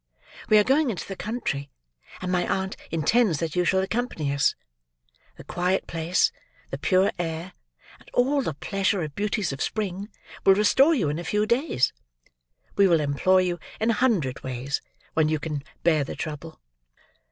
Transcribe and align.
We 0.49 0.57
are 0.57 0.63
going 0.63 0.89
into 0.89 1.07
the 1.07 1.15
country, 1.15 1.69
and 2.21 2.31
my 2.31 2.47
aunt 2.47 2.75
intends 2.89 3.37
that 3.37 3.55
you 3.55 3.63
shall 3.63 3.81
accompany 3.81 4.33
us. 4.33 4.55
The 5.37 5.43
quiet 5.43 5.85
place, 5.85 6.31
the 6.71 6.79
pure 6.79 7.11
air, 7.19 7.53
and 7.99 8.09
all 8.11 8.41
the 8.41 8.55
pleasure 8.55 9.01
and 9.03 9.13
beauties 9.13 9.53
of 9.53 9.61
spring, 9.61 10.09
will 10.43 10.55
restore 10.55 10.95
you 10.95 11.09
in 11.09 11.19
a 11.19 11.23
few 11.23 11.45
days. 11.45 11.93
We 12.75 12.87
will 12.87 12.99
employ 12.99 13.41
you 13.41 13.59
in 13.79 13.91
a 13.91 14.01
hundred 14.01 14.41
ways, 14.43 14.81
when 15.13 15.29
you 15.29 15.37
can 15.37 15.63
bear 15.83 16.03
the 16.03 16.15
trouble." 16.15 16.59